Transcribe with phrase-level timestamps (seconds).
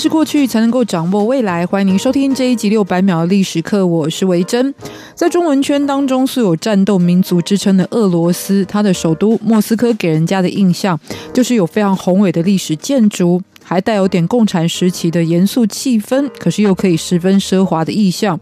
[0.00, 1.66] 是过去，才能够掌握未来。
[1.66, 4.74] 欢迎您收听这一集六百秒的历史课，我是维珍。
[5.14, 10.98] 在中文圈当中，素有战斗民族之称的俄罗斯，它的首都莫斯科给人家的印象
[11.34, 18.40] 就是有非常宏伟的历史建筑，还带有点共产时期的严肃气氛，可是又可以十分奢华的意象。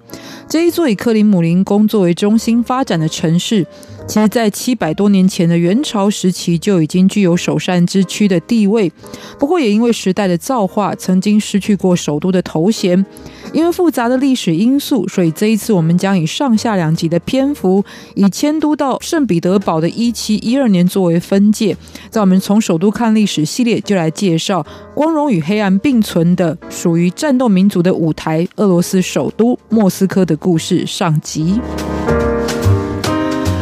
[0.48, 3.66] 这一座以克里姆林宫作为中心发展的城市。
[4.08, 8.90] 其实，在七百多年前的元朝时期就已经具有首善之区的地位，
[9.38, 13.04] 不过也因为时代的造化，曾经失去过首都的头衔。
[13.52, 21.76] 因为复杂的历史因素，所以这一次我们将以上下两集的篇幅，以迁都到圣彼得堡的一七一二年作为分界。
[22.10, 31.60] 在我们从首都看历史系列，就来介绍光荣与黑暗并存的属于战斗民族的舞台——俄罗斯首都莫斯科的故事上集。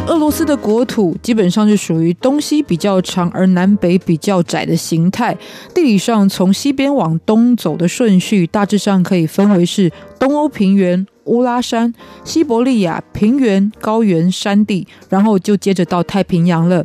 [0.07, 5.37] 俄罗斯的国土基本上是属于东西比较长而南北比较窄的形态。
[5.73, 11.05] 地理上从西边往东走的顺序，大致上可以分为是东欧平原。
[11.27, 16.83] 乌拉山、西伯利亚平原、高原、山地，然后就接着到太平洋了。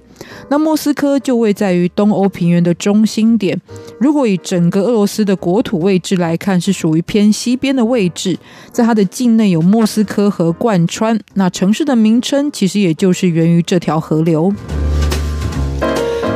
[0.50, 3.60] 那莫斯科就位在于东欧平原的中心点。
[3.98, 8.38] 如果以整个俄罗斯的国土位置来看，是属于偏西边的位置。
[8.70, 14.52] 在它的境内有莫斯科河贯穿，那城市的名称其实也就是源于这条河流。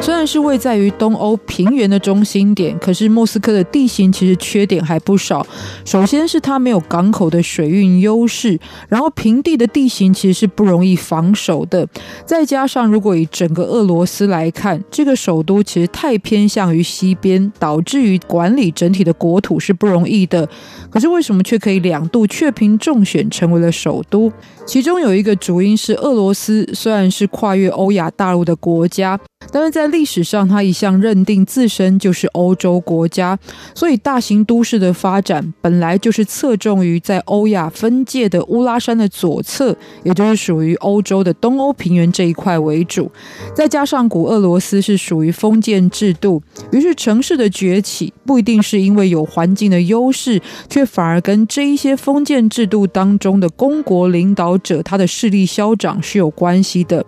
[0.02, 5.44] 虽然是位在于东欧平原的中心点，可是莫斯科的地形其实缺点还不少。
[5.84, 8.56] 首先是它没有港口的水运优势，
[8.88, 11.86] 然后平地的地形其实是不容易防守的。
[12.25, 20.48] 再加上如果以整个俄罗斯来看，这个首都其实太偏向于西边，导致于管理整体的国土是不容易的。
[20.88, 24.32] 可是为什么却可以两度雀屏中选成为了首都？
[24.65, 29.19] 其中有一个主因是俄罗斯虽然是跨越欧亚大陆的国家。
[29.53, 33.39] 但是在历史上，他一向认定自身就是欧洲国家，
[33.75, 43.11] 所以大型都市的发展本来就是侧重于在欧亚分界的乌拉山的左侧，也就是属于欧洲的东欧平原这一块为主。
[43.55, 46.43] 再加上古俄罗斯是属于封建制度，
[46.73, 57.05] 于是城市的崛起不一定是因为有环境的优势，却反而跟这一些封建制度当中的公国领导者他的势力嚣长是有关系的。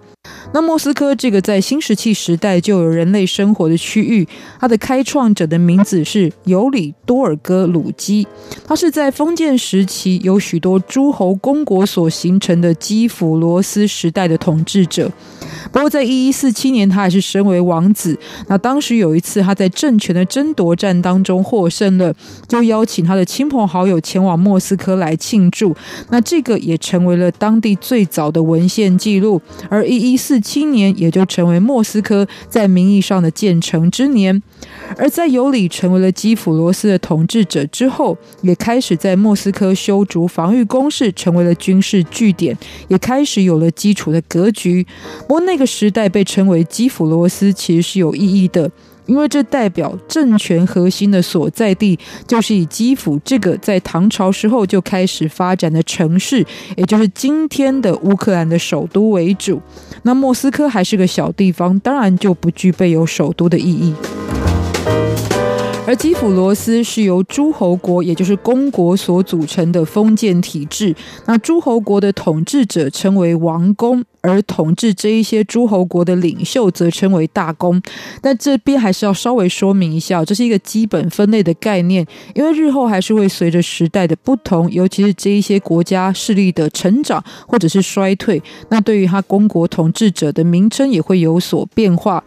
[0.53, 4.27] 那莫斯科这个在新石器时代就有人类生活的区域，
[4.59, 8.27] 它的开创者的名字是尤里多尔戈鲁基，
[8.67, 15.11] 他是在封建时期由许多诸侯公国所形成的基辅罗斯时代的统治者。
[15.71, 18.19] 不过，在一一四七年，他还是身为王子。
[18.47, 22.15] 那当时有一次，他在政权的争夺战当中获胜了，
[22.47, 25.77] 就邀请他的亲朋好友前往莫斯科来庆祝。
[26.11, 29.41] 那这个也成为了当地最早的文献记录。
[29.69, 34.43] 而一一一四七年，也就成为莫斯科在名义上的建成之年。
[34.97, 42.57] 而在尤里成为了基辅罗斯的统治者之后，也开始在莫斯科修筑防御工事，成为了军事据点，
[42.89, 44.87] 也开始有了基础的格局。
[45.21, 48.71] 不过那个时代被称为基辅罗斯，其实是有意义的，
[49.09, 56.47] 因为这代表政权核心的所在地就是以基辅这个在唐朝时候就开始发展的城市，
[56.77, 59.61] 也就是今天的乌克兰的首都为主。
[60.03, 63.95] 那莫斯科还是个小地方，当然就不具备有首都的意义。
[65.87, 70.95] 而基辅罗斯是由诸侯国，也就是公国所组成的封建体制。
[71.25, 74.05] 那诸侯国的统治者称为王公。
[74.21, 77.81] 而统治这一些诸侯国的领袖则称为大公，
[78.21, 92.23] 但这边还是要稍微说明一下，这是一个基本分类的概念，因为日后还是会随着时代的不同，尤其是这一些国家势力的成长或者是衰退，那对于他公国统治者的名称也会有所变化。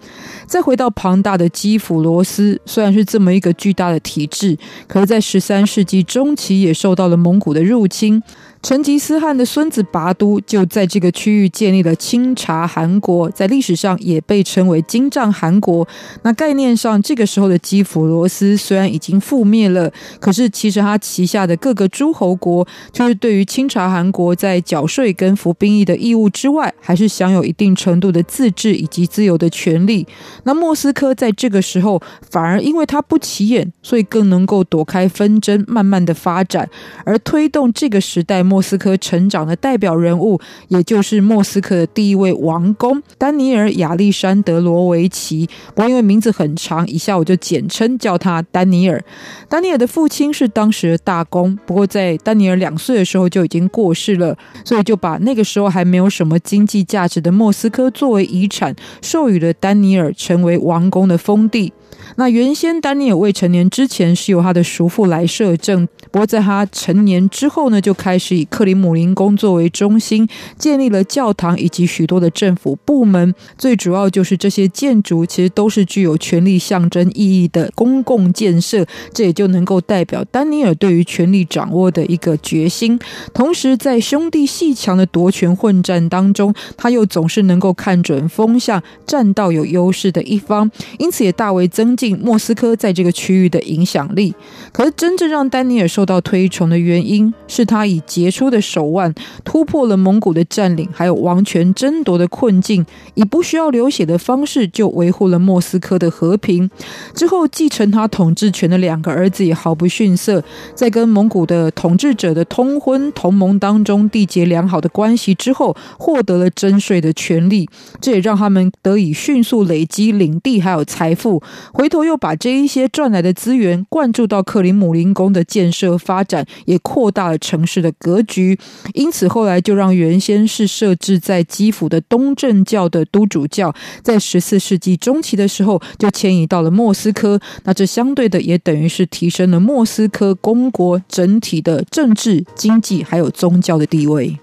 [0.47, 4.57] 再回到庞大的基辅罗斯，虽然是这么一个巨大的体制，
[4.87, 8.21] 可是，在十三世纪中期也受到了蒙古的入侵。
[8.61, 15.87] 成吉思汗的孙子拔都就在这个区域建立了钦察汗国，在历史上也被称为金帐汗国。
[16.21, 30.05] 那概念上，这个时候的基辅罗斯虽然已经覆灭了，可是其实他旗下的各个诸侯国，就是对于钦察汗国在缴税跟服兵役的义务之外，还是享有一定程度的自治以及自由的权利。
[30.43, 31.99] 那莫斯科在这个时候
[32.29, 36.69] 反而因为它不起眼，所以更能够躲开纷争，慢慢的发展，
[37.03, 38.43] 而推动这个时代。
[38.51, 40.37] 莫斯科成长的代表人物，
[40.67, 45.47] 也就是莫斯科的第一位王公丹尼尔亚历山德罗维奇。
[45.73, 49.01] 不过因为名字很长，以下我就简称叫他丹尼尔。
[49.47, 61.71] 丹尼尔的父亲是当时的大公，不过在丹尼尔两岁的时候就已经过世了，所以就把那个时候还没有什么经济价值的莫斯科作为遗产，授予了丹尼尔成为王公的封地。
[62.15, 70.27] 那原先丹尼尔未成年之前是由他的叔父来摄政，不过在他成年之后呢，就开始以克里姆林宫作为中心，
[70.57, 73.33] 建立了教堂以及许多的政府部门。
[73.57, 82.99] 最主要就是这些建筑其实都是具有权力象征意义的公共建设，这也就能够代表丹尼尔对于权力掌握的一个决心。
[83.33, 94.35] 同时，在兄弟鬩墙的夺权混战当中，他又总是能够看准风向，站到有优势的一方，因此也大为增增进莫斯科在这个区域的影响力。
[94.71, 99.11] 可是，真正让丹尼尔受到推崇的原因，是他以杰出的手腕
[99.43, 102.85] 突破了蒙古的占领，还有王权争夺的困境，
[103.15, 106.69] 以不需要流血的方式就维护了莫斯科的和平。
[107.15, 110.43] 之后，继承他统治权的两个儿子也毫不逊色，
[110.75, 117.67] 在跟蒙古的统治者的通婚同盟当中缔结良好的关系之后，获得了征税的权利，
[117.99, 121.41] 这也让他们得以迅速累积领地还有财富。
[121.73, 128.57] 回头又把这一些赚来的资源灌注到克里姆林宫的建设发展，也扩大了城市的格局。
[128.93, 133.73] 因此后来就让原先是设置在基辅的东正教的都主教，
[134.03, 137.39] 在十四世纪中期的时候就迁移到了莫斯科。
[137.63, 144.37] 那这相对的也等于是提升了莫斯科公国整体的政治、经济还有宗教的地位。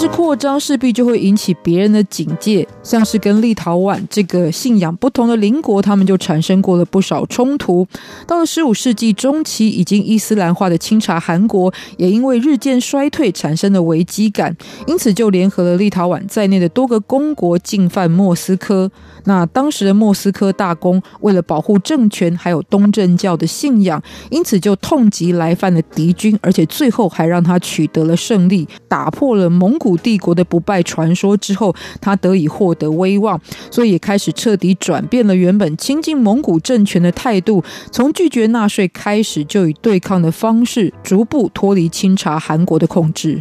[0.00, 7.84] 但是扩张势必就会引起别人的警戒，像是跟立陶宛这个信仰不同的邻国，他们就产生过了不少冲突。
[8.24, 14.56] 到了十五世纪中期，已经伊斯兰化的钦察汗国，也因为日渐衰退产生了危机感，
[14.86, 18.88] 因此就联合了立陶宛在内的多个公国进犯莫斯科。
[19.24, 29.68] 那当时的莫斯科大公为了保护政权，还有东正教的信仰，因此就痛击来犯的敌军，而且最后还让他取得了胜利，打破了蒙。
[29.68, 33.40] 蒙古帝国的不败传说之后，他得以获得威望，
[33.70, 43.38] 所以也开始彻底转变了原本亲近蒙古政权的态度，从拒绝纳税开始，就以对抗的方式，逐步脱离清查韩国的控制。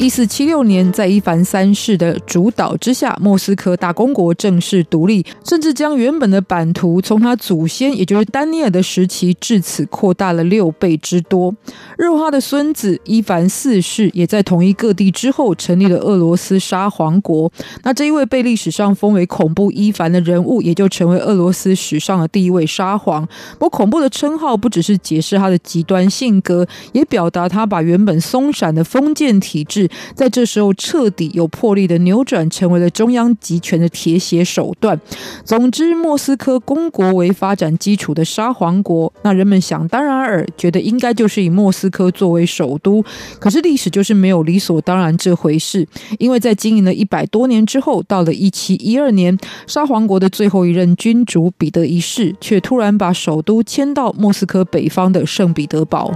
[0.00, 11.54] 一四七六年，在伊凡三世的主导之下，莫斯科大公国正式独立，甚至将原本的版图从他祖先，也就是丹尼尔的时期至此扩大了六倍之多。
[11.98, 17.52] 日后的孙子伊凡四世也在统一各地之后，成立了俄罗斯沙皇国。
[17.82, 23.28] 那这一位被历史上封为恐怖伊凡的人物，也就成为俄罗斯史上的第一位沙皇。
[23.58, 29.89] 不过，恐怖的称号不只是解释他的极端性格，也表达他把原本松散的封建体制。
[30.14, 35.00] 在这时候，彻底有魄力的扭转，成为了中央集权的铁血手段。
[35.44, 43.04] 总之，莫斯科公国为发展基础的沙皇国，那人们想当然尔，觉得应该就是以莫斯科作为首都。
[43.38, 45.86] 可是历史就是没有理所当然这回事，
[46.18, 56.10] 因为在经营了一百多年之后，到了一七一二年，沙皇国的最后一任君主彼得一世，却突然把首都迁到莫斯科北方的圣彼得堡。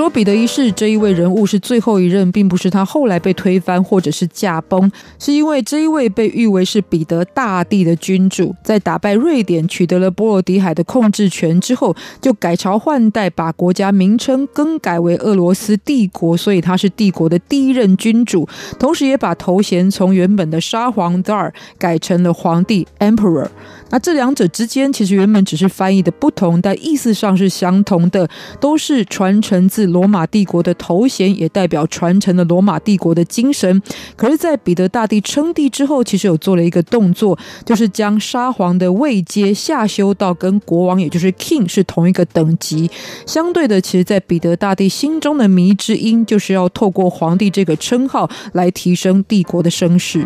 [0.00, 23.48] 说彼得一世这一位人物是最后一任，并不是他后来被推翻或者是驾崩，是因为这一位被誉为是彼得大帝的君主，在打败瑞典取得了波罗的海的控制权之后，就改朝换代，把国家名称更改为俄罗斯帝国，所以他是帝国的第一任君主，同时也把头衔从原本的沙皇 Tsar 改成了皇帝 Emperor。
[23.90, 28.28] 那这两者之间其实原本只是翻译的不同，但意思上是相同的，
[28.60, 33.82] 都是传承自罗马帝国的头衔，也代表传承了罗马帝国的精神。
[34.16, 42.90] 可是，在彼得大帝称帝之后，其实有做了一个动作，就是将沙皇的位阶下修到跟国王，也就是 King 是同一个等级。
[43.26, 50.24] 相对的，其实，在彼得大帝心中的迷之音，就是要透过皇帝这个称号来提升帝国的声势。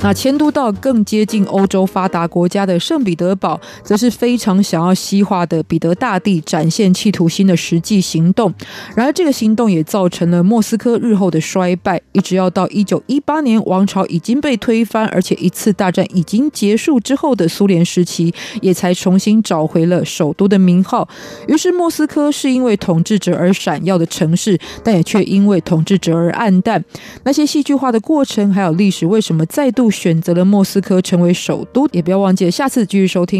[0.00, 8.54] 那迁都到更接近欧洲发达国家的圣彼得堡，则是非常想要西化的彼得大帝展现企图心的实际行动。
[8.94, 21.08] 然而，这个行动也造成了莫斯科日后的衰败，一直要到一九一八年王朝已经被推翻，而且一次大战已经结束之后的苏联时期，也才重新找回了首都的名号。
[21.48, 26.82] 于是，莫斯科是因为统治者而闪耀的城市，但也却因为统治者而黯淡。
[27.24, 33.36] 那些戏剧化的过程，还有历史为什么再度选择了莫斯科成为首都，也不要忘记下次继续收听。